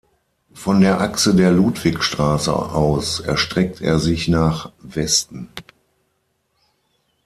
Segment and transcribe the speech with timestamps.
[0.55, 5.49] Von der Achse der Ludwigstraße aus erstreckt er sich nach Westen.